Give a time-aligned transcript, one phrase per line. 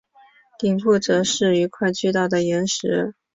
[0.57, 3.13] 顶部则是一块巨大的岩石。